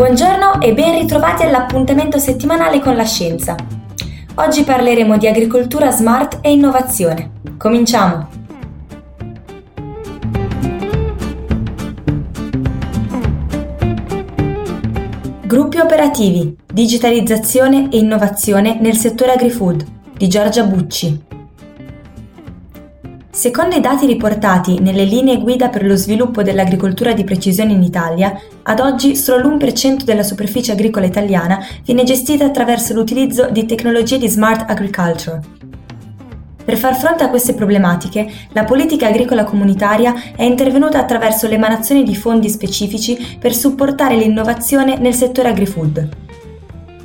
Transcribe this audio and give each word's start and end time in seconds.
Buongiorno 0.00 0.62
e 0.62 0.72
ben 0.72 0.98
ritrovati 0.98 1.42
all'appuntamento 1.42 2.16
settimanale 2.16 2.80
con 2.80 2.96
la 2.96 3.04
scienza. 3.04 3.54
Oggi 4.36 4.64
parleremo 4.64 5.18
di 5.18 5.28
agricoltura 5.28 5.90
smart 5.90 6.38
e 6.40 6.52
innovazione. 6.52 7.32
Cominciamo! 7.58 8.26
Gruppi 15.44 15.76
operativi, 15.76 16.56
digitalizzazione 16.64 17.90
e 17.90 17.98
innovazione 17.98 18.80
nel 18.80 18.96
settore 18.96 19.32
agri-food 19.32 19.84
di 20.16 20.28
Giorgia 20.28 20.64
Bucci. 20.64 21.39
Secondo 23.32 23.76
i 23.76 23.80
dati 23.80 24.06
riportati 24.06 24.80
nelle 24.80 25.04
linee 25.04 25.38
guida 25.38 25.68
per 25.68 25.86
lo 25.86 25.94
sviluppo 25.94 26.42
dell'agricoltura 26.42 27.12
di 27.12 27.22
precisione 27.22 27.72
in 27.72 27.82
Italia, 27.84 28.36
ad 28.64 28.80
oggi 28.80 29.14
solo 29.14 29.48
l'1% 29.48 30.02
della 30.02 30.24
superficie 30.24 30.72
agricola 30.72 31.06
italiana 31.06 31.64
viene 31.84 32.02
gestita 32.02 32.44
attraverso 32.44 32.92
l'utilizzo 32.92 33.48
di 33.48 33.66
tecnologie 33.66 34.18
di 34.18 34.28
smart 34.28 34.68
agriculture. 34.68 35.40
Per 36.64 36.76
far 36.76 36.96
fronte 36.96 37.22
a 37.22 37.28
queste 37.28 37.54
problematiche, 37.54 38.28
la 38.50 38.64
politica 38.64 39.06
agricola 39.06 39.44
comunitaria 39.44 40.12
è 40.34 40.42
intervenuta 40.42 40.98
attraverso 40.98 41.46
l'emanazione 41.46 42.02
di 42.02 42.16
fondi 42.16 42.48
specifici 42.48 43.38
per 43.38 43.54
supportare 43.54 44.16
l'innovazione 44.16 44.98
nel 44.98 45.14
settore 45.14 45.50
agri-food. 45.50 46.08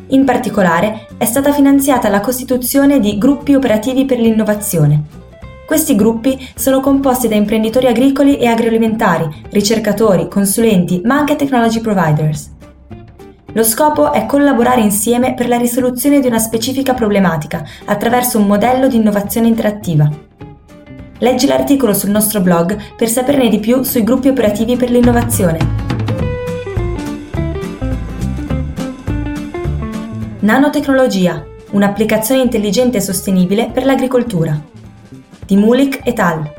In 0.08 0.26
particolare, 0.26 1.08
è 1.18 1.26
stata 1.26 1.54
finanziata 1.54 2.10
la 2.10 2.20
costituzione 2.20 3.00
di 3.00 3.20
gruppi 3.20 3.54
operativi 3.54 4.06
per 4.06 4.20
l'innovazione, 4.20 5.24
questi 5.66 5.96
gruppi 5.96 6.48
sono 6.56 6.80
composti 6.80 7.28
da 7.28 7.36
imprenditori 7.36 7.88
agricoli 7.88 8.38
e 8.38 8.46
agroalimentari, 8.46 9.46
ricercatori, 9.50 10.28
consulenti, 10.28 11.02
ma 11.04 11.18
anche 11.18 11.36
technology 11.36 11.82
providers. 11.82 12.52
Lo 13.54 13.64
scopo 13.64 14.12
è 14.12 14.26
collaborare 14.26 14.82
insieme 14.82 15.34
per 15.34 15.48
la 15.48 15.58
risoluzione 15.58 16.20
di 16.20 16.28
una 16.28 16.38
specifica 16.38 16.94
problematica 16.94 17.64
attraverso 17.86 18.38
un 18.38 18.46
modello 18.46 18.88
di 18.88 18.98
innovazione 18.98 19.48
interattiva. 19.48 20.08
Leggi 21.20 21.48
l'articolo 21.48 21.94
sul 21.94 22.12
nostro 22.12 22.42
blog 22.42 22.78
per 22.96 23.08
saperne 23.08 23.50
di 23.50 23.60
più 23.60 23.82
sui 23.82 24.04
gruppi 24.04 24.28
operativi 24.28 24.76
per 24.76 24.92
l'innovazione. 24.92 25.84
Nanotecnologia, 30.42 31.44
un'applicazione 31.72 32.42
intelligente 32.42 32.98
e 32.98 33.02
sostenibile 33.02 33.72
per 33.74 33.86
l'agricoltura 33.86 34.74
di 35.46 35.56
Mulik 35.56 36.02
et 36.04 36.20
al. 36.20 36.54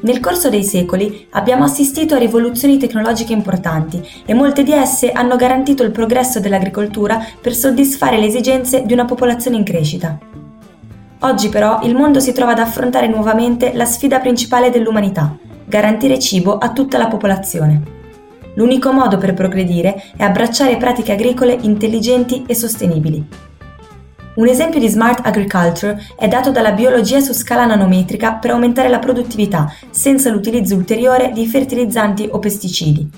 Nel 0.00 0.20
corso 0.20 0.48
dei 0.48 0.62
secoli 0.62 1.26
abbiamo 1.30 1.64
assistito 1.64 2.14
a 2.14 2.18
rivoluzioni 2.18 2.78
tecnologiche 2.78 3.32
importanti 3.32 4.00
e 4.24 4.34
molte 4.34 4.62
di 4.62 4.72
esse 4.72 5.10
hanno 5.10 5.36
garantito 5.36 5.82
il 5.82 5.90
progresso 5.90 6.38
dell'agricoltura 6.38 7.24
per 7.40 7.54
soddisfare 7.54 8.18
le 8.18 8.26
esigenze 8.26 8.84
di 8.86 8.92
una 8.92 9.04
popolazione 9.04 9.56
in 9.56 9.64
crescita. 9.64 10.18
Oggi 11.20 11.48
però 11.48 11.80
il 11.82 11.94
mondo 11.94 12.20
si 12.20 12.32
trova 12.32 12.52
ad 12.52 12.58
affrontare 12.58 13.08
nuovamente 13.08 13.72
la 13.74 13.86
sfida 13.86 14.20
principale 14.20 14.70
dell'umanità, 14.70 15.36
garantire 15.64 16.18
cibo 16.18 16.58
a 16.58 16.70
tutta 16.72 16.98
la 16.98 17.08
popolazione. 17.08 17.94
L'unico 18.54 18.92
modo 18.92 19.18
per 19.18 19.34
progredire 19.34 20.12
è 20.16 20.22
abbracciare 20.22 20.76
pratiche 20.76 21.12
agricole 21.12 21.58
intelligenti 21.62 22.44
e 22.46 22.54
sostenibili. 22.54 23.45
Un 24.36 24.48
esempio 24.48 24.78
di 24.78 24.88
smart 24.88 25.24
agriculture 25.26 25.98
è 26.14 26.28
dato 26.28 26.50
dalla 26.50 26.72
biologia 26.72 27.20
su 27.20 27.32
scala 27.32 27.64
nanometrica 27.64 28.34
per 28.34 28.50
aumentare 28.50 28.90
la 28.90 28.98
produttività 28.98 29.72
senza 29.88 30.30
l'utilizzo 30.30 30.74
ulteriore 30.74 31.32
di 31.32 31.46
fertilizzanti 31.46 32.28
o 32.30 32.38
pesticidi. 32.38 33.08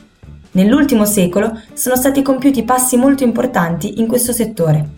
Nell'ultimo 0.52 1.05
secolo 1.05 1.60
sono 1.72 1.97
stati 1.97 2.22
compiuti 2.22 2.62
passi 2.62 2.97
molto 2.97 3.25
importanti 3.25 3.98
in 3.98 4.06
questo 4.06 4.33
settore. 4.33 4.88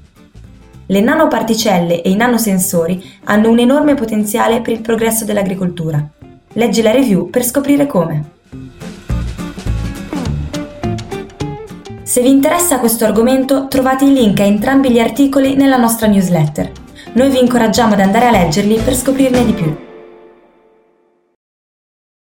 Le 0.84 1.00
nanoparticelle 1.00 2.02
e 2.02 2.10
i 2.10 2.16
nanosensori 2.16 3.02
hanno 3.24 3.48
un 3.48 3.58
enorme 3.58 3.94
potenziale 3.94 4.60
per 4.60 4.74
il 4.74 4.82
progresso 4.82 5.24
dell'agricoltura. 5.24 6.06
Leggi 6.52 6.82
la 6.82 6.90
review 6.90 7.30
per 7.30 7.44
scoprire 7.44 7.86
come. 7.86 8.39
Se 12.10 12.20
vi 12.22 12.28
interessa 12.28 12.80
questo 12.80 13.04
argomento 13.04 13.68
trovate 13.68 14.04
i 14.04 14.12
link 14.12 14.40
a 14.40 14.42
entrambi 14.42 14.90
gli 14.90 14.98
articoli 14.98 15.54
nella 15.54 15.76
nostra 15.76 16.08
newsletter. 16.08 16.72
Noi 17.12 17.30
vi 17.30 17.38
incoraggiamo 17.38 17.92
ad 17.92 18.00
andare 18.00 18.26
a 18.26 18.32
leggerli 18.32 18.80
per 18.80 18.96
scoprirne 18.96 19.44
di 19.44 19.52
più. 19.52 19.89